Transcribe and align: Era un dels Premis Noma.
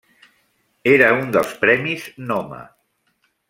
Era 0.93 1.11
un 1.17 1.29
dels 1.37 1.53
Premis 1.65 2.09
Noma. 2.33 2.67